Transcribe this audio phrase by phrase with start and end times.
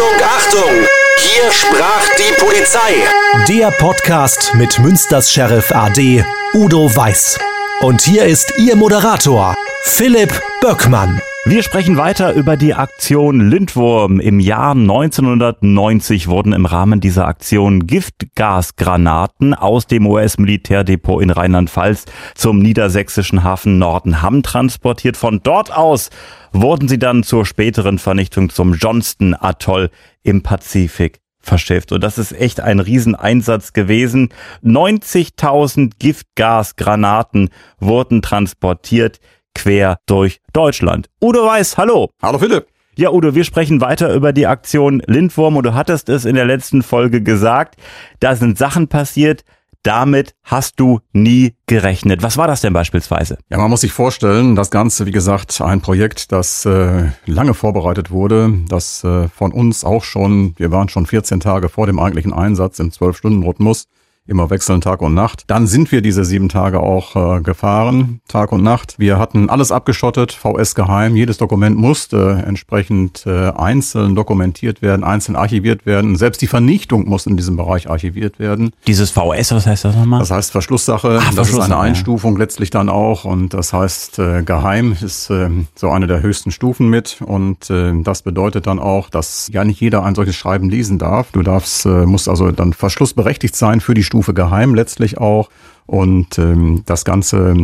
[0.00, 0.86] Achtung, Achtung!
[1.18, 3.04] Hier sprach die Polizei.
[3.48, 7.38] Der Podcast mit Münsters Sheriff AD Udo Weiß.
[7.80, 11.20] Und hier ist Ihr Moderator, Philipp Böckmann.
[11.46, 14.20] Wir sprechen weiter über die Aktion Lindwurm.
[14.20, 22.58] Im Jahr 1990 wurden im Rahmen dieser Aktion Giftgasgranaten aus dem US-Militärdepot in Rheinland-Pfalz zum
[22.58, 25.16] niedersächsischen Hafen Nordenham transportiert.
[25.16, 26.10] Von dort aus
[26.52, 29.90] wurden sie dann zur späteren Vernichtung zum Johnston-Atoll
[30.22, 31.90] im Pazifik verschifft.
[31.90, 34.28] Und das ist echt ein Rieseneinsatz gewesen.
[34.62, 37.48] 90.000 Giftgasgranaten
[37.78, 39.20] wurden transportiert
[39.54, 41.08] quer durch Deutschland.
[41.20, 42.10] Udo Weiß, hallo.
[42.22, 42.66] Hallo Philipp.
[42.96, 46.44] Ja, Udo, wir sprechen weiter über die Aktion Lindwurm und du hattest es in der
[46.44, 47.76] letzten Folge gesagt,
[48.18, 49.44] da sind Sachen passiert,
[49.82, 52.22] damit hast du nie gerechnet.
[52.22, 53.38] Was war das denn beispielsweise?
[53.48, 58.10] Ja, man muss sich vorstellen, das Ganze, wie gesagt, ein Projekt, das äh, lange vorbereitet
[58.10, 62.34] wurde, das äh, von uns auch schon, wir waren schon 14 Tage vor dem eigentlichen
[62.34, 63.86] Einsatz im 12-Stunden-Rhythmus,
[64.30, 65.44] immer wechseln Tag und Nacht.
[65.48, 68.94] Dann sind wir diese sieben Tage auch äh, gefahren, Tag und Nacht.
[68.98, 71.16] Wir hatten alles abgeschottet, VS geheim.
[71.16, 76.16] Jedes Dokument musste entsprechend äh, einzeln dokumentiert werden, einzeln archiviert werden.
[76.16, 78.70] Selbst die Vernichtung muss in diesem Bereich archiviert werden.
[78.86, 80.20] Dieses VS, was heißt das nochmal?
[80.20, 81.18] Das heißt Verschlusssache.
[81.20, 82.40] Ach, das ist eine Einstufung ja.
[82.40, 83.24] letztlich dann auch.
[83.24, 87.20] Und das heißt, äh, geheim ist äh, so eine der höchsten Stufen mit.
[87.24, 91.32] Und äh, das bedeutet dann auch, dass ja nicht jeder ein solches Schreiben lesen darf.
[91.32, 95.48] Du darfst, äh, musst also dann verschlussberechtigt sein für die Stufe Stufe geheim letztlich auch.
[95.86, 97.56] Und ähm, das Ganze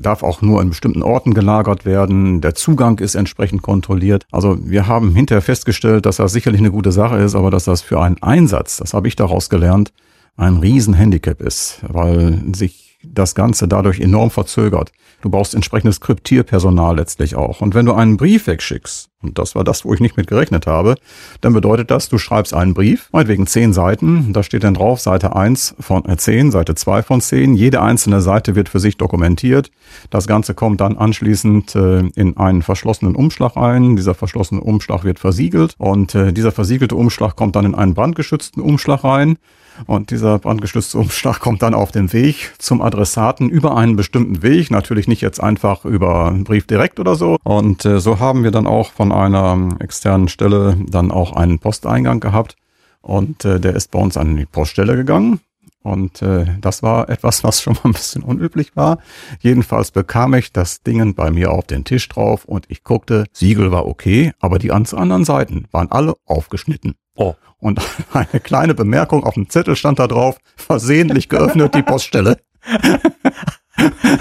[0.00, 2.40] darf auch nur in bestimmten Orten gelagert werden.
[2.40, 4.26] Der Zugang ist entsprechend kontrolliert.
[4.32, 7.82] Also wir haben hinterher festgestellt, dass das sicherlich eine gute Sache ist, aber dass das
[7.82, 9.92] für einen Einsatz, das habe ich daraus gelernt,
[10.36, 14.92] ein Riesenhandicap ist, weil sich das Ganze dadurch enorm verzögert.
[15.20, 17.60] Du brauchst entsprechendes Kryptierpersonal letztlich auch.
[17.60, 20.68] Und wenn du einen Brief wegschickst, und das war das, wo ich nicht mit gerechnet
[20.68, 20.94] habe,
[21.40, 25.34] dann bedeutet das, du schreibst einen Brief, meinetwegen zehn Seiten, da steht dann drauf Seite
[25.34, 27.54] eins von äh, zehn, Seite zwei von zehn.
[27.54, 29.72] Jede einzelne Seite wird für sich dokumentiert.
[30.10, 33.96] Das Ganze kommt dann anschließend äh, in einen verschlossenen Umschlag ein.
[33.96, 38.62] Dieser verschlossene Umschlag wird versiegelt und äh, dieser versiegelte Umschlag kommt dann in einen brandgeschützten
[38.62, 39.38] Umschlag rein.
[39.86, 44.70] Und dieser brandgestützte Umschlag kommt dann auf den Weg zum Adressaten über einen bestimmten Weg,
[44.70, 47.36] natürlich nicht jetzt einfach über einen Brief direkt oder so.
[47.44, 52.20] Und äh, so haben wir dann auch von einer externen Stelle dann auch einen Posteingang
[52.20, 52.56] gehabt.
[53.00, 55.40] Und äh, der ist bei uns an die Poststelle gegangen.
[55.82, 58.98] Und äh, das war etwas, was schon mal ein bisschen unüblich war.
[59.40, 63.72] Jedenfalls bekam ich das Ding bei mir auf den Tisch drauf und ich guckte, Siegel
[63.72, 66.94] war okay, aber die anderen Seiten waren alle aufgeschnitten.
[67.18, 67.34] Oh.
[67.58, 67.80] Und
[68.12, 72.38] eine kleine Bemerkung auf dem Zettel stand da drauf, versehentlich geöffnet die Poststelle.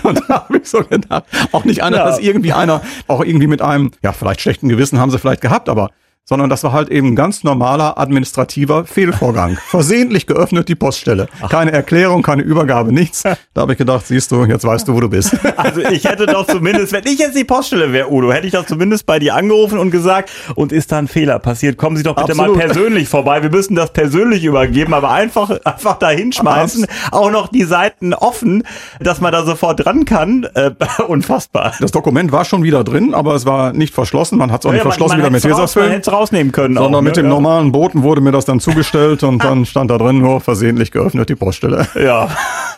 [0.04, 2.06] Und da habe ich so gedacht, auch nicht einer, ja.
[2.06, 5.68] dass irgendwie einer, auch irgendwie mit einem, ja, vielleicht schlechten Gewissen haben sie vielleicht gehabt,
[5.68, 5.90] aber
[6.28, 9.58] sondern das war halt eben ganz normaler administrativer Fehlvorgang.
[9.70, 11.28] Versehentlich geöffnet die Poststelle.
[11.50, 13.24] Keine Erklärung, keine Übergabe, nichts.
[13.24, 15.36] Da habe ich gedacht, siehst du, jetzt weißt du, wo du bist.
[15.58, 18.66] Also ich hätte doch zumindest, wenn ich jetzt die Poststelle wäre, Udo, hätte ich doch
[18.66, 22.16] zumindest bei dir angerufen und gesagt, und ist da ein Fehler passiert, kommen Sie doch
[22.16, 22.58] bitte Absolut.
[22.58, 23.42] mal persönlich vorbei.
[23.42, 26.86] Wir müssen das persönlich übergeben, aber einfach, einfach da hinschmeißen.
[27.12, 28.64] Auch noch die Seiten offen,
[29.00, 30.48] dass man da sofort dran kann.
[30.54, 30.72] Äh,
[31.08, 31.74] unfassbar.
[31.80, 34.38] Das Dokument war schon wieder drin, aber es war nicht verschlossen.
[34.38, 36.76] Man hat es auch ja, nicht verschlossen man, man wieder mit Tesafilm rausnehmen können.
[36.76, 37.24] Sondern auch, mit ne?
[37.24, 40.92] dem normalen Boten wurde mir das dann zugestellt und dann stand da drin nur versehentlich
[40.92, 41.88] geöffnet die Poststelle.
[41.96, 42.30] Ja.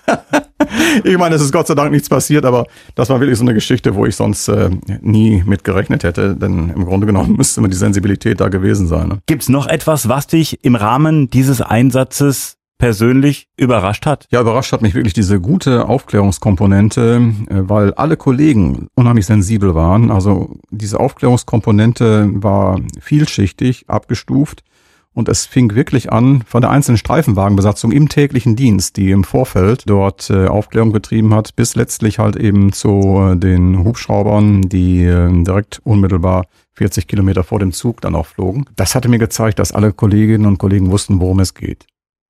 [1.04, 3.54] ich meine, es ist Gott sei Dank nichts passiert, aber das war wirklich so eine
[3.54, 4.70] Geschichte, wo ich sonst äh,
[5.02, 9.08] nie mit gerechnet hätte, denn im Grunde genommen müsste immer die Sensibilität da gewesen sein.
[9.08, 9.20] Ne?
[9.26, 14.26] Gibt's noch etwas, was dich im Rahmen dieses Einsatzes persönlich überrascht hat?
[14.32, 20.10] Ja, überrascht hat mich wirklich diese gute Aufklärungskomponente, äh, weil alle Kollegen unheimlich sensibel waren.
[20.10, 24.64] Also diese Aufklärungskomponente war vielschichtig abgestuft.
[25.12, 29.84] Und es fing wirklich an von der einzelnen Streifenwagenbesatzung im täglichen Dienst, die im Vorfeld
[29.88, 35.04] dort äh, Aufklärung betrieben hat, bis letztlich halt eben zu äh, den Hubschraubern, die
[35.44, 38.66] direkt unmittelbar 40 Kilometer vor dem Zug dann auch flogen.
[38.78, 41.89] Das hatte mir gezeigt, dass alle Kolleginnen und Kollegen wussten, worum es geht.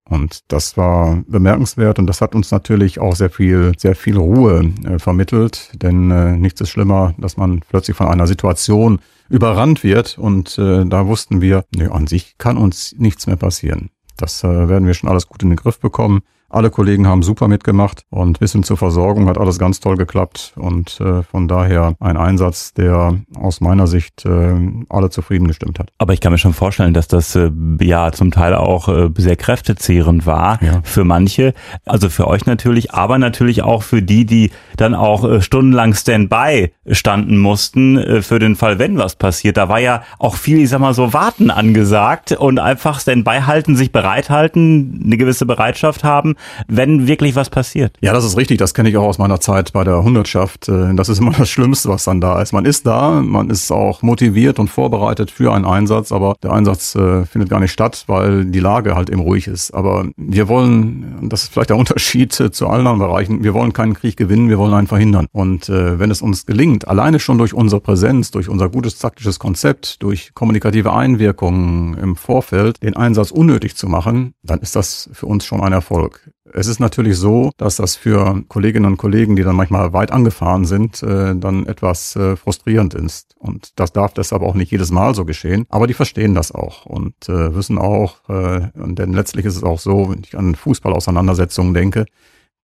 [0.09, 4.73] Und das war bemerkenswert und das hat uns natürlich auch sehr viel, sehr viel Ruhe
[4.83, 10.17] äh, vermittelt, denn äh, nichts ist schlimmer, dass man plötzlich von einer Situation überrannt wird
[10.17, 13.91] und äh, da wussten wir, nee, an sich kann uns nichts mehr passieren.
[14.17, 16.21] Das äh, werden wir schon alles gut in den Griff bekommen.
[16.49, 20.53] Alle Kollegen haben super mitgemacht und bis hin zur Versorgung hat alles ganz toll geklappt
[20.55, 24.55] und äh, von daher ein Einsatz, der aus meiner Sicht äh,
[24.89, 25.91] alle zufrieden gestimmt hat.
[25.99, 27.51] Aber ich kann mir schon vorstellen, dass das äh,
[27.81, 30.81] ja zum Teil auch äh, sehr kräftezehrend war ja.
[30.83, 31.53] für manche,
[31.85, 36.71] also für euch natürlich, aber natürlich auch für die, die dann auch äh, stundenlang Standby
[36.87, 39.57] standen mussten äh, für den Fall, wenn was passiert.
[39.57, 43.75] Da war ja auch viel, ich sag mal so, Warten angesagt und einfach Standby halten,
[43.75, 46.35] sich bereithalten, eine gewisse Bereitschaft haben,
[46.67, 47.95] wenn wirklich was passiert.
[48.01, 48.57] Ja, das ist richtig.
[48.57, 50.67] Das kenne ich auch aus meiner Zeit bei der Hundertschaft.
[50.69, 52.53] Äh, das ist immer das Schlimmste, was dann da ist.
[52.53, 56.95] Man ist da, man ist auch motiviert und vorbereitet für einen Einsatz, aber der Einsatz
[56.95, 59.71] äh, findet gar nicht statt, weil die Lage halt eben ruhig ist.
[59.71, 63.93] Aber wir wollen, das ist vielleicht der Unterschied zu allen anderen Bereichen, wir wollen keinen
[63.93, 65.27] Krieg gewinnen, wir wollen einen verhindern.
[65.31, 69.39] Und äh, wenn es uns gelingt, alleine schon durch unsere Präsenz, durch unser gutes taktisches
[69.39, 75.25] Konzept, durch kommunikative Einwirkungen im Vorfeld, den Einsatz unnötig zu machen, dann ist das für
[75.25, 76.28] uns schon ein Erfolg.
[76.53, 80.65] Es ist natürlich so, dass das für Kolleginnen und Kollegen, die dann manchmal weit angefahren
[80.65, 83.35] sind, äh, dann etwas äh, frustrierend ist.
[83.37, 85.65] Und das darf deshalb auch nicht jedes Mal so geschehen.
[85.69, 90.09] Aber die verstehen das auch und äh, wissen auch, denn letztlich ist es auch so,
[90.09, 92.05] wenn ich an Fußballauseinandersetzungen denke,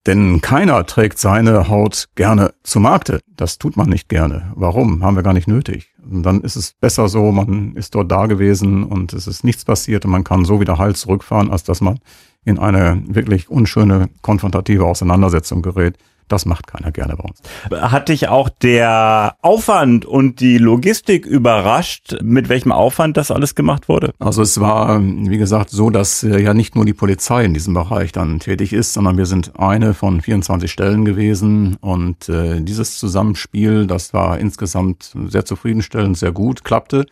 [0.05, 3.21] denn keiner trägt seine Haut gerne zu Markte.
[3.35, 4.51] Das tut man nicht gerne.
[4.55, 5.03] Warum?
[5.03, 5.89] Haben wir gar nicht nötig.
[6.03, 9.65] Und dann ist es besser so, man ist dort da gewesen und es ist nichts
[9.65, 11.99] passiert und man kann so wieder heil zurückfahren, als dass man
[12.45, 15.97] in eine wirklich unschöne konfrontative Auseinandersetzung gerät.
[16.27, 17.39] Das macht keiner gerne bei uns.
[17.69, 23.87] Hat dich auch der Aufwand und die Logistik überrascht, mit welchem Aufwand das alles gemacht
[23.87, 24.11] wurde?
[24.17, 27.75] Also es war, wie gesagt, so, dass äh, ja nicht nur die Polizei in diesem
[27.75, 32.97] Bereich dann tätig ist, sondern wir sind eine von 24 Stellen gewesen und äh, dieses
[32.97, 37.05] Zusammenspiel, das war insgesamt sehr zufriedenstellend, sehr gut, klappte,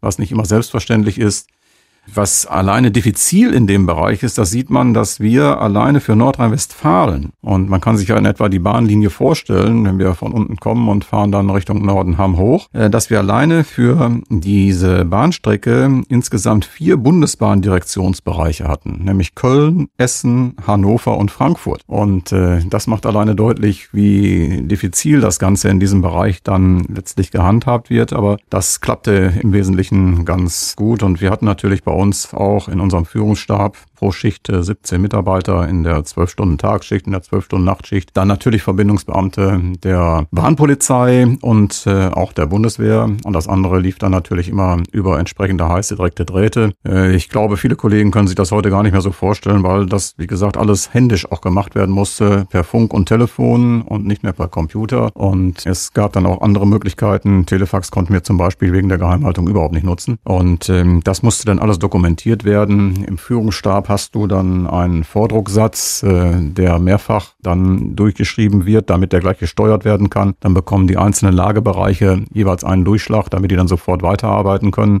[0.00, 1.48] was nicht immer selbstverständlich ist.
[2.14, 7.32] Was alleine diffizil in dem Bereich ist, das sieht man, dass wir alleine für Nordrhein-Westfalen,
[7.40, 10.88] und man kann sich ja in etwa die Bahnlinie vorstellen, wenn wir von unten kommen
[10.88, 16.64] und fahren dann Richtung Norden Hamm hoch, äh, dass wir alleine für diese Bahnstrecke insgesamt
[16.64, 21.82] vier Bundesbahndirektionsbereiche hatten, nämlich Köln, Essen, Hannover und Frankfurt.
[21.86, 27.30] Und äh, das macht alleine deutlich, wie diffizil das Ganze in diesem Bereich dann letztlich
[27.30, 28.12] gehandhabt wird.
[28.12, 31.02] Aber das klappte im Wesentlichen ganz gut.
[31.02, 35.68] Und wir hatten natürlich bei uns auch in unserem Führungsstab pro Schicht 17 äh, Mitarbeiter
[35.68, 38.10] in der 12-Stunden-Tagschicht, in der 12-Stunden-Nachtschicht.
[38.14, 43.10] Dann natürlich Verbindungsbeamte der Bahnpolizei und äh, auch der Bundeswehr.
[43.24, 46.72] Und das andere lief dann natürlich immer über entsprechende heiße, direkte Drähte.
[46.86, 49.86] Äh, ich glaube, viele Kollegen können sich das heute gar nicht mehr so vorstellen, weil
[49.86, 54.22] das, wie gesagt, alles händisch auch gemacht werden musste, per Funk und Telefon und nicht
[54.22, 55.10] mehr per Computer.
[55.14, 57.46] Und es gab dann auch andere Möglichkeiten.
[57.46, 60.18] Telefax konnten wir zum Beispiel wegen der Geheimhaltung überhaupt nicht nutzen.
[60.24, 63.04] Und ähm, das musste dann alles dokumentiert werden.
[63.04, 69.20] Im Führungsstab hast du dann einen Vordrucksatz, äh, der mehrfach dann durchgeschrieben wird, damit der
[69.20, 70.34] gleich gesteuert werden kann.
[70.40, 75.00] Dann bekommen die einzelnen Lagebereiche jeweils einen Durchschlag, damit die dann sofort weiterarbeiten können.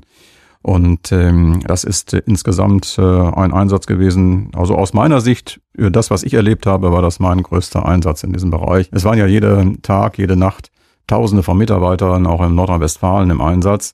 [0.62, 4.50] Und ähm, das ist äh, insgesamt äh, ein Einsatz gewesen.
[4.54, 8.32] Also aus meiner Sicht, das, was ich erlebt habe, war das mein größter Einsatz in
[8.32, 8.88] diesem Bereich.
[8.92, 10.70] Es waren ja jeden Tag, jede Nacht
[11.06, 13.92] Tausende von Mitarbeitern auch in Nordrhein-Westfalen im Einsatz.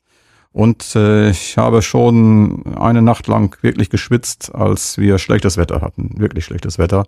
[0.52, 6.10] Und äh, ich habe schon eine Nacht lang wirklich geschwitzt, als wir schlechtes Wetter hatten,
[6.19, 7.04] wirklich schlechtes Wetter.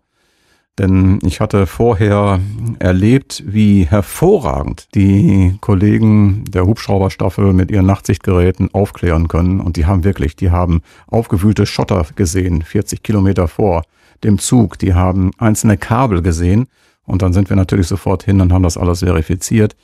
[0.78, 2.40] Denn ich hatte vorher
[2.80, 9.60] erlebt, wie hervorragend die Kollegen der Hubschrauberstaffel mit ihren Nachtsichtgeräten aufklären können.
[9.60, 13.84] Und die haben wirklich, die haben aufgewühlte Schotter gesehen, 40 Kilometer vor
[14.24, 14.78] dem Zug.
[14.78, 16.66] Die haben einzelne Kabel gesehen.
[17.06, 19.76] Und dann sind wir natürlich sofort hin und haben das alles verifiziert.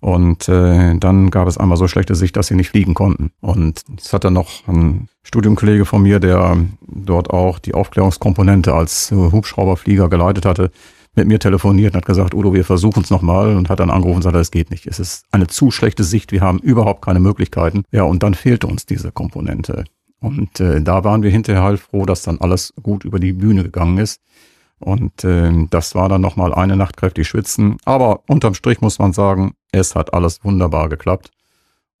[0.00, 3.30] Und äh, dann gab es einmal so schlechte Sicht, dass sie nicht fliegen konnten.
[3.40, 6.56] Und es hat dann noch ein Studiumkollege von mir, der
[6.86, 10.70] dort auch die Aufklärungskomponente als Hubschrauberflieger geleitet hatte,
[11.16, 14.16] mit mir telefoniert und hat gesagt, Udo, wir versuchen es nochmal und hat dann angerufen
[14.16, 14.86] und gesagt, es geht nicht.
[14.86, 17.84] Es ist eine zu schlechte Sicht, wir haben überhaupt keine Möglichkeiten.
[17.90, 19.84] Ja, und dann fehlte uns diese Komponente.
[20.20, 23.62] Und äh, da waren wir hinterher halt froh, dass dann alles gut über die Bühne
[23.62, 24.20] gegangen ist.
[24.78, 27.78] Und äh, das war dann nochmal eine Nacht kräftig schwitzen.
[27.84, 31.30] Aber unterm Strich muss man sagen, es hat alles wunderbar geklappt.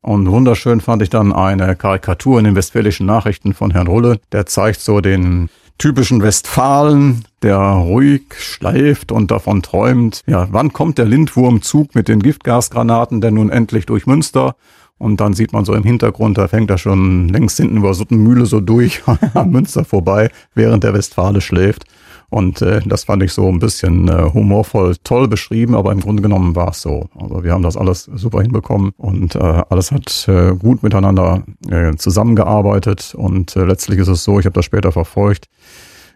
[0.02, 4.20] Und wunderschön fand ich dann eine Karikatur in den westfälischen Nachrichten von Herrn Rulle.
[4.30, 10.98] Der zeigt so den typischen Westfalen, der ruhig schleift und davon träumt, ja, wann kommt
[10.98, 14.56] der Lindwurmzug mit den Giftgasgranaten denn nun endlich durch Münster?
[14.98, 18.46] Und dann sieht man so im Hintergrund, da fängt er schon längst hinten über Suttenmühle
[18.46, 19.02] so durch
[19.34, 21.84] am Münster vorbei, während der Westfale schläft.
[22.28, 26.22] Und äh, das fand ich so ein bisschen äh, humorvoll toll beschrieben, aber im Grunde
[26.22, 27.08] genommen war es so.
[27.18, 31.94] Also wir haben das alles super hinbekommen und äh, alles hat äh, gut miteinander äh,
[31.96, 33.14] zusammengearbeitet.
[33.16, 35.46] Und äh, letztlich ist es so, ich habe das später verfolgt,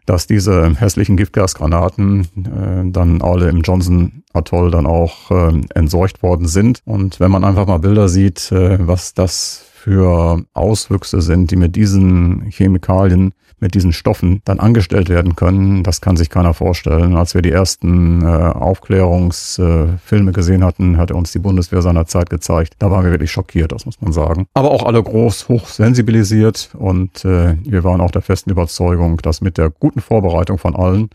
[0.06, 6.48] dass diese hässlichen Giftgasgranaten äh, dann alle im Johnson Atoll dann auch äh, entsorgt worden
[6.48, 6.80] sind.
[6.84, 11.74] Und wenn man einfach mal Bilder sieht, äh, was das für Auswüchse sind, die mit
[11.74, 17.16] diesen Chemikalien, mit diesen Stoffen dann angestellt werden können, das kann sich keiner vorstellen.
[17.16, 22.74] Als wir die ersten äh, Aufklärungsfilme äh, gesehen hatten, hatte uns die Bundeswehr seinerzeit gezeigt.
[22.78, 24.46] Da waren wir wirklich schockiert, das muss man sagen.
[24.54, 29.40] Aber auch alle groß hoch sensibilisiert und äh, wir waren auch der festen Überzeugung, dass
[29.40, 31.10] mit der guten Vorbereitung von allen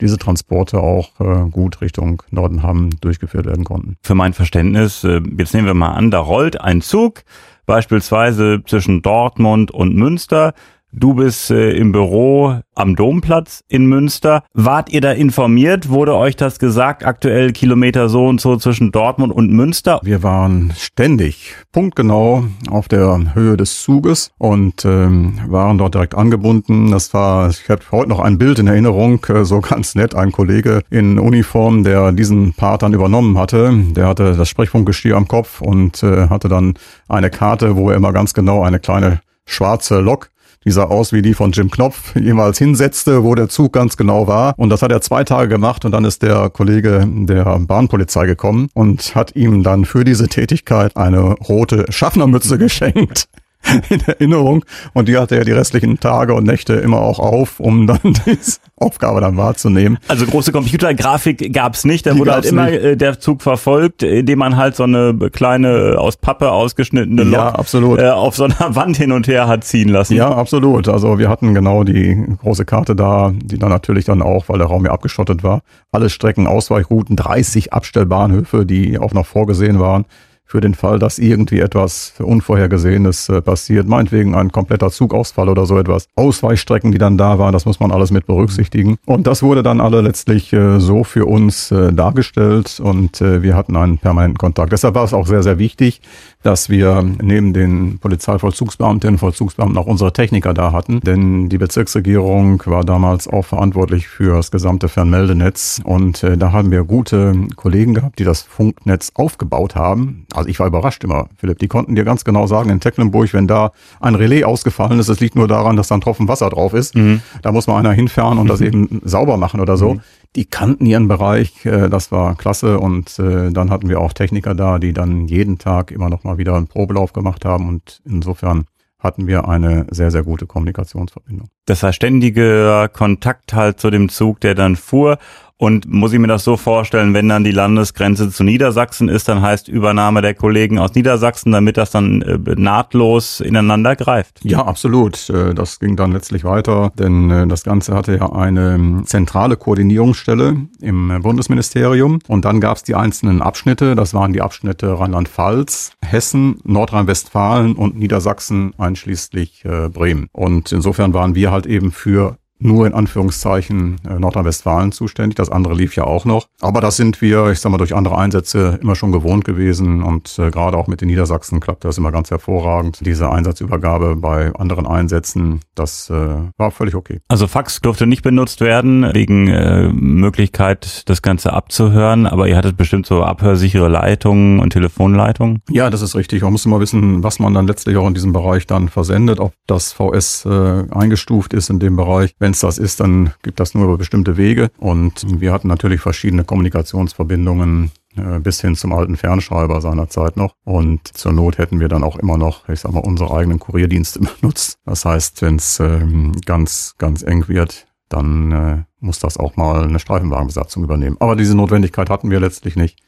[0.00, 3.96] diese Transporte auch äh, gut Richtung Nordenham durchgeführt werden konnten.
[4.02, 7.24] Für mein Verständnis, äh, jetzt nehmen wir mal an, da rollt ein Zug,
[7.64, 10.54] beispielsweise zwischen Dortmund und Münster.
[10.92, 14.44] Du bist äh, im Büro am Domplatz in Münster.
[14.54, 15.88] Wart ihr da informiert?
[15.88, 17.04] Wurde euch das gesagt?
[17.04, 20.00] Aktuell Kilometer so und so zwischen Dortmund und Münster?
[20.04, 26.92] Wir waren ständig punktgenau auf der Höhe des Zuges und ähm, waren dort direkt angebunden.
[26.92, 30.32] Das war, ich habe heute noch ein Bild in Erinnerung, äh, so ganz nett, ein
[30.32, 33.70] Kollege in Uniform, der diesen Part dann übernommen hatte.
[33.90, 36.74] Der hatte das Sprechfunkgestier am Kopf und äh, hatte dann
[37.08, 40.30] eine Karte, wo er immer ganz genau eine kleine schwarze Lok
[40.66, 44.26] die sah aus wie die von Jim Knopf, jemals hinsetzte, wo der Zug ganz genau
[44.26, 44.54] war.
[44.58, 48.68] Und das hat er zwei Tage gemacht und dann ist der Kollege der Bahnpolizei gekommen
[48.74, 53.28] und hat ihm dann für diese Tätigkeit eine rote Schaffnermütze geschenkt.
[53.90, 57.86] in Erinnerung und die hatte er die restlichen Tage und Nächte immer auch auf, um
[57.86, 59.98] dann diese Aufgabe dann wahrzunehmen.
[60.08, 62.82] Also große Computergrafik gab's nicht, da wurde halt immer nicht.
[62.82, 67.32] Äh, der Zug verfolgt, indem man halt so eine kleine äh, aus Pappe ausgeschnittene Lok
[67.32, 68.00] ja, absolut.
[68.00, 70.14] Äh, auf so einer Wand hin und her hat ziehen lassen.
[70.14, 70.88] Ja, absolut.
[70.88, 74.66] Also wir hatten genau die große Karte da, die dann natürlich dann auch, weil der
[74.66, 80.04] Raum ja abgeschottet war, alle Strecken, Ausweichrouten, 30 Abstellbahnhöfe, die auch noch vorgesehen waren
[80.46, 85.78] für den Fall, dass irgendwie etwas Unvorhergesehenes äh, passiert, meinetwegen ein kompletter Zugausfall oder so
[85.78, 86.08] etwas.
[86.14, 88.96] Ausweichstrecken, die dann da waren, das muss man alles mit berücksichtigen.
[89.06, 93.56] Und das wurde dann alle letztlich äh, so für uns äh, dargestellt und äh, wir
[93.56, 94.72] hatten einen permanenten Kontakt.
[94.72, 96.00] Deshalb war es auch sehr, sehr wichtig,
[96.46, 101.00] dass wir neben den Polizeivollzugsbeamtinnen und Vollzugsbeamten auch unsere Techniker da hatten.
[101.00, 105.80] Denn die Bezirksregierung war damals auch verantwortlich für das gesamte Fernmeldenetz.
[105.82, 110.26] Und äh, da haben wir gute Kollegen gehabt, die das Funknetz aufgebaut haben.
[110.36, 111.58] Also ich war überrascht immer, Philipp.
[111.58, 115.20] Die konnten dir ganz genau sagen, in Tecklenburg, wenn da ein Relais ausgefallen ist, es
[115.20, 116.94] liegt nur daran, dass da ein Tropfen Wasser drauf ist.
[116.94, 117.22] Mhm.
[117.42, 119.94] Da muss man einer hinfahren und das eben sauber machen oder so.
[119.94, 120.00] Mhm
[120.36, 124.54] die kannten ihren Bereich, äh, das war klasse und äh, dann hatten wir auch Techniker
[124.54, 128.66] da, die dann jeden Tag immer noch mal wieder einen Probelauf gemacht haben und insofern
[128.98, 131.48] hatten wir eine sehr, sehr gute Kommunikationsverbindung.
[131.66, 135.18] Das war ständiger Kontakt halt zu dem Zug, der dann fuhr
[135.58, 139.40] und muss ich mir das so vorstellen, wenn dann die Landesgrenze zu Niedersachsen ist, dann
[139.40, 144.40] heißt Übernahme der Kollegen aus Niedersachsen, damit das dann äh, nahtlos ineinander greift?
[144.44, 145.30] Ja, absolut.
[145.30, 149.56] Äh, das ging dann letztlich weiter, denn äh, das Ganze hatte ja eine ähm, zentrale
[149.56, 153.94] Koordinierungsstelle im Bundesministerium und dann gab es die einzelnen Abschnitte.
[153.94, 160.28] Das waren die Abschnitte Rheinland-Pfalz, Hessen, Nordrhein-Westfalen und Niedersachsen einschließlich Bremen.
[160.32, 165.36] Und insofern waren wir halt eben für nur in Anführungszeichen äh, Nordrhein-Westfalen zuständig.
[165.36, 166.46] Das andere lief ja auch noch.
[166.60, 170.02] Aber das sind wir, ich sag mal, durch andere Einsätze immer schon gewohnt gewesen.
[170.02, 173.00] Und äh, gerade auch mit den Niedersachsen klappt das immer ganz hervorragend.
[173.04, 177.20] Diese Einsatzübergabe bei anderen Einsätzen, das äh, war völlig okay.
[177.28, 182.26] Also Fax durfte nicht benutzt werden, wegen äh, Möglichkeit, das Ganze abzuhören.
[182.26, 185.62] Aber ihr hattet bestimmt so abhörsichere Leitungen und Telefonleitungen?
[185.70, 186.42] Ja, das ist richtig.
[186.42, 189.52] Man muss immer wissen, was man dann letztlich auch in diesem Bereich dann versendet, ob
[189.66, 192.34] das VS äh, eingestuft ist in dem Bereich.
[192.38, 194.70] Wenn es das ist, dann gibt das nur über bestimmte Wege.
[194.78, 200.54] Und wir hatten natürlich verschiedene Kommunikationsverbindungen äh, bis hin zum alten Fernschreiber seinerzeit noch.
[200.64, 204.20] Und zur Not hätten wir dann auch immer noch, ich sag mal, unsere eigenen Kurierdienste
[204.40, 204.78] benutzt.
[204.84, 209.84] Das heißt, wenn es ähm, ganz, ganz eng wird, dann äh, muss das auch mal
[209.84, 211.16] eine Streifenwagenbesatzung übernehmen.
[211.20, 212.98] Aber diese Notwendigkeit hatten wir letztlich nicht.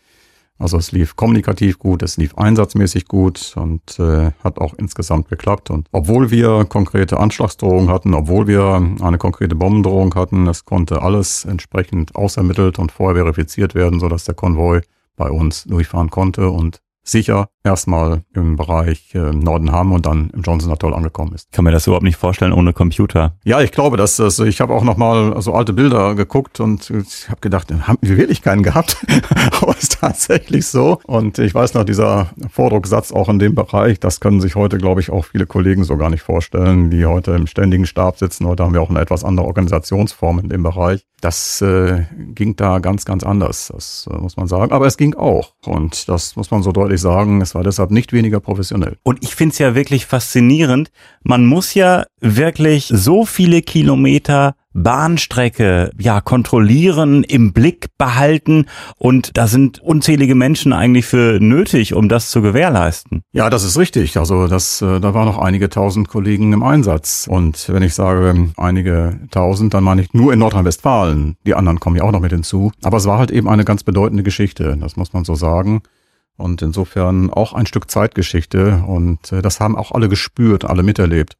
[0.59, 5.71] Also es lief kommunikativ gut, es lief einsatzmäßig gut und äh, hat auch insgesamt geklappt.
[5.71, 11.45] Und obwohl wir konkrete Anschlagsdrohungen hatten, obwohl wir eine konkrete Bombendrohung hatten, es konnte alles
[11.45, 14.81] entsprechend ausermittelt und vorher verifiziert werden, sodass der Konvoi
[15.17, 20.73] bei uns durchfahren konnte und sicher erstmal im Bereich äh, Nordenham und dann im Johnson
[20.73, 21.53] Atoll angekommen ist.
[21.53, 23.35] kann mir das überhaupt nicht vorstellen ohne Computer.
[23.45, 27.29] Ja, ich glaube, dass das, ich habe auch nochmal so alte Bilder geguckt und ich
[27.29, 28.97] habe gedacht, haben wir wirklich keinen gehabt?
[29.61, 31.01] Aber es ist tatsächlich so.
[31.05, 35.01] Und ich weiß noch, dieser Vordrucksatz auch in dem Bereich, das können sich heute, glaube
[35.01, 38.47] ich, auch viele Kollegen so gar nicht vorstellen, die heute im ständigen Stab sitzen.
[38.47, 41.05] Heute haben wir auch eine etwas andere Organisationsform in dem Bereich.
[41.21, 44.73] Das äh, ging da ganz, ganz anders, das äh, muss man sagen.
[44.73, 45.55] Aber es ging auch.
[45.67, 47.41] Und das muss man so deutlich sagen.
[47.41, 48.99] Es war deshalb nicht weniger professionell.
[49.03, 50.93] Und ich finde es ja wirklich faszinierend.
[51.25, 59.49] Man muss ja wirklich so viele Kilometer Bahnstrecke ja kontrollieren, im Blick behalten und da
[59.49, 63.23] sind unzählige Menschen eigentlich für nötig, um das zu gewährleisten.
[63.33, 64.17] Ja, das ist richtig.
[64.19, 68.53] Also das, äh, da waren noch einige tausend Kollegen im Einsatz und wenn ich sage
[68.57, 71.37] einige tausend, dann meine ich nur in Nordrhein-Westfalen.
[71.45, 72.71] Die anderen kommen ja auch noch mit hinzu.
[72.85, 75.83] Aber es war halt eben eine ganz bedeutende Geschichte, das muss man so sagen.
[76.39, 81.37] Und insofern auch ein Stück Zeitgeschichte und äh, das haben auch alle gespürt, alle miterlebt.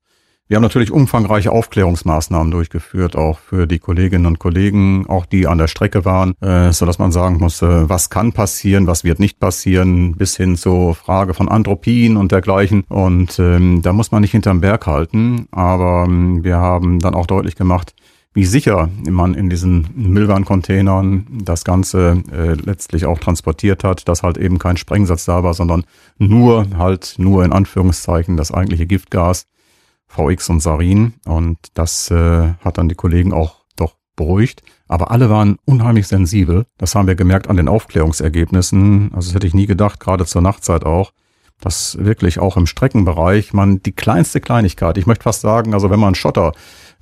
[0.51, 5.59] Wir haben natürlich umfangreiche Aufklärungsmaßnahmen durchgeführt, auch für die Kolleginnen und Kollegen, auch die an
[5.59, 9.21] der Strecke waren, äh, so dass man sagen muss, äh, was kann passieren, was wird
[9.21, 12.85] nicht passieren, bis hin zur Frage von Andropien und dergleichen.
[12.89, 17.27] Und ähm, da muss man nicht hinterm Berg halten, aber ähm, wir haben dann auch
[17.27, 17.93] deutlich gemacht,
[18.35, 24.39] wie sicher man in diesen Müllwarencontainern das Ganze äh, letztlich auch transportiert hat, dass halt
[24.39, 25.85] eben kein Sprengsatz da war, sondern
[26.19, 29.47] nur halt nur in Anführungszeichen das eigentliche Giftgas
[30.09, 31.15] VX und Sarin.
[31.25, 34.63] Und das äh, hat dann die Kollegen auch doch beruhigt.
[34.87, 36.67] Aber alle waren unheimlich sensibel.
[36.77, 39.11] Das haben wir gemerkt an den Aufklärungsergebnissen.
[39.15, 41.13] Also das hätte ich nie gedacht, gerade zur Nachtzeit auch
[41.61, 46.01] dass wirklich auch im Streckenbereich man die kleinste Kleinigkeit, ich möchte fast sagen, also wenn
[46.01, 46.53] man Schotter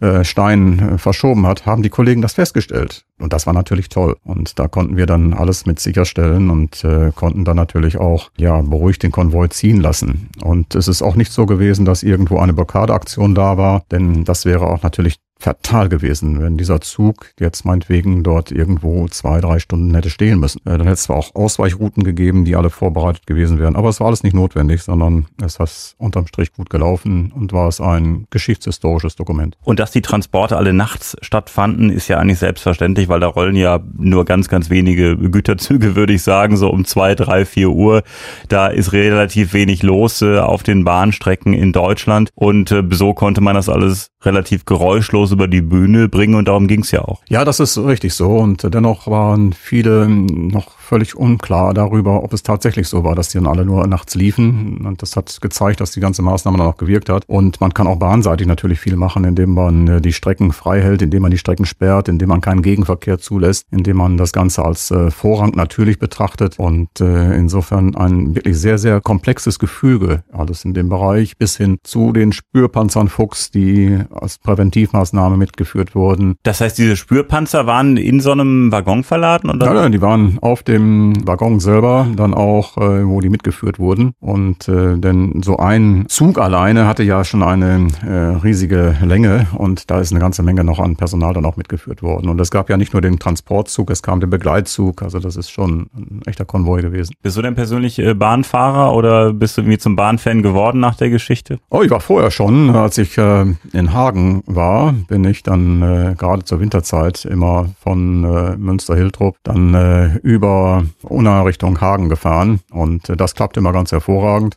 [0.01, 3.05] äh, Stein äh, verschoben hat, haben die Kollegen das festgestellt.
[3.19, 4.17] Und das war natürlich toll.
[4.25, 8.61] Und da konnten wir dann alles mit sicherstellen und äh, konnten dann natürlich auch ja
[8.61, 10.29] beruhigt den Konvoi ziehen lassen.
[10.43, 14.45] Und es ist auch nicht so gewesen, dass irgendwo eine Blockadeaktion da war, denn das
[14.45, 19.95] wäre auch natürlich fatal gewesen, wenn dieser Zug jetzt meinetwegen dort irgendwo zwei, drei Stunden
[19.95, 20.61] hätte stehen müssen.
[20.61, 24.01] Äh, dann hätte es zwar auch Ausweichrouten gegeben, die alle vorbereitet gewesen wären, aber es
[24.01, 28.27] war alles nicht notwendig, sondern es hat unterm Strich gut gelaufen und war es ein
[28.31, 29.57] geschichtshistorisches Dokument.
[29.63, 33.81] Und dass die Transporte alle nachts stattfanden, ist ja eigentlich selbstverständlich, weil da rollen ja
[33.97, 38.03] nur ganz, ganz wenige Güterzüge, würde ich sagen, so um zwei, drei, vier Uhr.
[38.49, 43.43] Da ist relativ wenig los äh, auf den Bahnstrecken in Deutschland und äh, so konnte
[43.43, 47.23] man das alles relativ geräuschlos über die Bühne bringen und darum ging es ja auch.
[47.29, 52.43] Ja, das ist richtig so und dennoch waren viele noch völlig unklar darüber, ob es
[52.43, 54.87] tatsächlich so war, dass die dann alle nur nachts liefen.
[54.87, 57.25] Und das hat gezeigt, dass die ganze Maßnahme dann auch gewirkt hat.
[57.27, 61.03] Und man kann auch bahnseitig natürlich viel machen, indem man äh, die Strecken frei hält,
[61.03, 64.91] indem man die Strecken sperrt, indem man keinen Gegenverkehr zulässt, indem man das Ganze als
[64.91, 66.59] äh, Vorrang natürlich betrachtet.
[66.59, 71.79] Und äh, insofern ein wirklich sehr, sehr komplexes Gefüge, alles in dem Bereich, bis hin
[71.83, 76.37] zu den Spürpanzern Fuchs, die als Präventivmaßnahme mitgeführt wurden.
[76.45, 79.51] Das heißt, diese Spürpanzer waren in so einem Waggon verladen?
[79.51, 79.67] Oder?
[79.67, 83.79] Nein, nein, die waren auf dem dem Waggon selber dann auch, äh, wo die mitgeführt
[83.79, 84.13] wurden.
[84.21, 89.91] Und äh, denn so ein Zug alleine hatte ja schon eine äh, riesige Länge und
[89.91, 92.29] da ist eine ganze Menge noch an Personal dann auch mitgeführt worden.
[92.29, 95.03] Und es gab ja nicht nur den Transportzug, es kam der Begleitzug.
[95.03, 97.15] Also das ist schon ein echter Konvoi gewesen.
[97.23, 101.11] Bist du denn persönlich äh, Bahnfahrer oder bist du irgendwie zum Bahnfan geworden nach der
[101.11, 101.59] Geschichte?
[101.71, 102.71] Oh, ich war vorher schon.
[102.71, 108.25] Als ich äh, in Hagen war, bin ich dann äh, gerade zur Winterzeit immer von
[108.25, 110.66] äh, Münster-Hiltrup dann äh, über
[111.03, 114.57] Unna Richtung Hagen gefahren und äh, das klappte immer ganz hervorragend.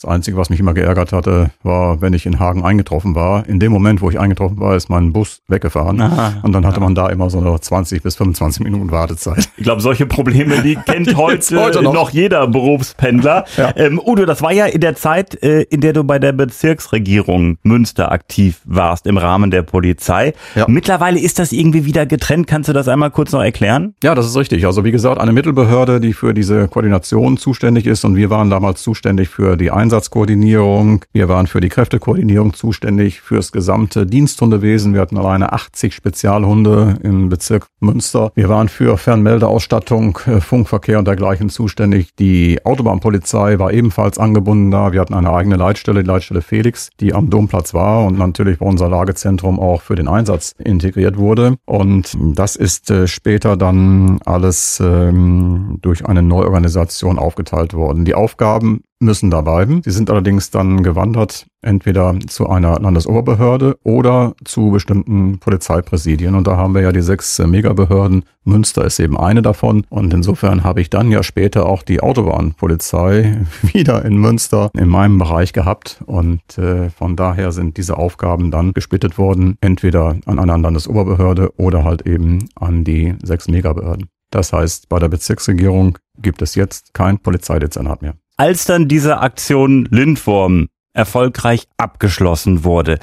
[0.00, 3.46] Das Einzige, was mich immer geärgert hatte, war, wenn ich in Hagen eingetroffen war.
[3.46, 6.00] In dem Moment, wo ich eingetroffen war, ist mein Bus weggefahren.
[6.00, 9.48] Aha, und dann hatte man da immer so eine 20 bis 25 Minuten Wartezeit.
[9.56, 11.92] Ich glaube, solche Probleme, die kennt heute, heute noch.
[11.92, 12.10] noch.
[12.10, 13.44] jeder Berufspendler.
[13.56, 13.72] Ja.
[13.76, 17.58] Ähm, Udo, das war ja in der Zeit, äh, in der du bei der Bezirksregierung
[17.62, 20.32] Münster aktiv warst, im Rahmen der Polizei.
[20.56, 20.64] Ja.
[20.68, 22.48] Mittlerweile ist das irgendwie wieder getrennt.
[22.48, 23.94] Kannst du das einmal kurz noch erklären?
[24.02, 24.66] Ja, das ist richtig.
[24.66, 28.04] Also wie gesagt, eine Mittelbehörde, die für diese Koordination zuständig ist.
[28.04, 31.04] Und wir waren damals zuständig für die Einsatz Einsatzkoordinierung.
[31.12, 34.94] Wir waren für die Kräftekoordinierung zuständig, fürs gesamte Diensthundewesen.
[34.94, 38.30] Wir hatten alleine 80 Spezialhunde im Bezirk Münster.
[38.36, 42.14] Wir waren für Fernmeldeausstattung, äh, Funkverkehr und dergleichen zuständig.
[42.16, 44.92] Die Autobahnpolizei war ebenfalls angebunden da.
[44.92, 48.66] Wir hatten eine eigene Leitstelle, die Leitstelle Felix, die am Domplatz war und natürlich bei
[48.66, 51.56] unser Lagezentrum auch für den Einsatz integriert wurde.
[51.66, 58.04] Und das ist äh, später dann alles ähm, durch eine Neuorganisation aufgeteilt worden.
[58.04, 59.82] Die Aufgaben müssen da bleiben.
[59.84, 66.34] Sie sind allerdings dann gewandert entweder zu einer Landesoberbehörde oder zu bestimmten Polizeipräsidien.
[66.34, 68.24] Und da haben wir ja die sechs Megabehörden.
[68.44, 69.84] Münster ist eben eine davon.
[69.88, 75.18] Und insofern habe ich dann ja später auch die Autobahnpolizei wieder in Münster in meinem
[75.18, 76.02] Bereich gehabt.
[76.06, 81.84] Und äh, von daher sind diese Aufgaben dann gesplittet worden, entweder an eine Landesoberbehörde oder
[81.84, 84.08] halt eben an die sechs Megabehörden.
[84.30, 89.86] Das heißt, bei der Bezirksregierung gibt es jetzt kein Polizeidezernat mehr als dann diese Aktion
[89.90, 92.98] Lindwurm erfolgreich abgeschlossen wurde.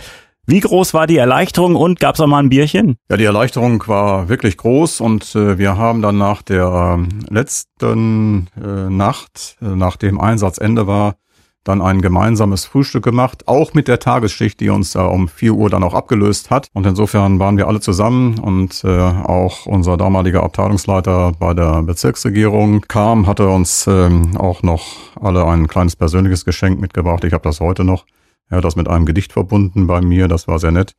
[0.46, 2.98] Wie groß war die Erleichterung und gab es auch mal ein Bierchen?
[3.10, 8.48] Ja, die Erleichterung war wirklich groß und äh, wir haben dann nach der äh, letzten
[8.60, 11.18] äh, Nacht, äh, nach dem Einsatzende war,
[11.64, 15.70] dann ein gemeinsames Frühstück gemacht, auch mit der Tagesschicht, die uns da um 4 Uhr
[15.70, 16.68] dann auch abgelöst hat.
[16.74, 22.82] Und insofern waren wir alle zusammen und äh, auch unser damaliger Abteilungsleiter bei der Bezirksregierung
[22.88, 24.86] kam, hatte uns ähm, auch noch
[25.20, 27.24] alle ein kleines persönliches Geschenk mitgebracht.
[27.24, 28.06] Ich habe das heute noch.
[28.50, 30.96] Er hat das mit einem Gedicht verbunden bei mir, das war sehr nett.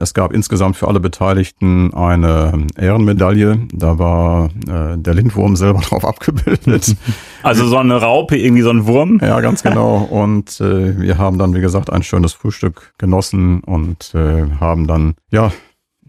[0.00, 3.66] Es gab insgesamt für alle Beteiligten eine Ehrenmedaille.
[3.72, 6.96] Da war äh, der Lindwurm selber drauf abgebildet.
[7.42, 9.18] Also so eine Raupe, irgendwie so ein Wurm?
[9.20, 9.98] Ja, ganz genau.
[9.98, 15.14] Und äh, wir haben dann, wie gesagt, ein schönes Frühstück genossen und äh, haben dann,
[15.30, 15.52] ja,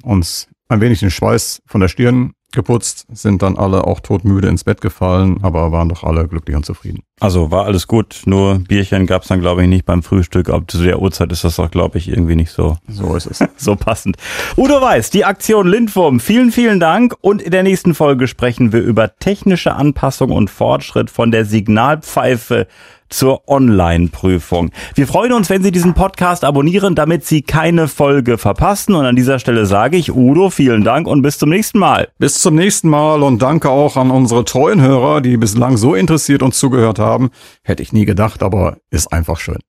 [0.04, 4.64] uns ein wenig den Schweiß von der Stirn geputzt, sind dann alle auch todmüde ins
[4.64, 7.04] Bett gefallen, aber waren doch alle glücklich und zufrieden.
[7.20, 10.50] Also war alles gut, nur Bierchen gab's dann glaube ich nicht beim Frühstück.
[10.50, 12.78] Ab zu der Uhrzeit ist das doch glaube ich irgendwie nicht so.
[12.88, 13.44] So ist es.
[13.58, 14.18] so passend.
[14.58, 18.82] Udo Weiß, die Aktion Lindwurm, vielen, vielen Dank und in der nächsten Folge sprechen wir
[18.82, 22.68] über technische Anpassung und Fortschritt von der Signalpfeife
[23.10, 24.72] zur Online-Prüfung.
[24.96, 28.96] Wir freuen uns, wenn Sie diesen Podcast abonnieren, damit Sie keine Folge verpassen.
[28.96, 32.10] Und an dieser Stelle sage ich Udo, vielen Dank und bis zum nächsten Mal.
[32.18, 36.44] Bis zum nächsten Mal und danke auch an unsere treuen Hörer, die bislang so interessiert
[36.44, 37.30] uns zugehört haben.
[37.64, 39.60] Hätte ich nie gedacht, aber ist einfach schön.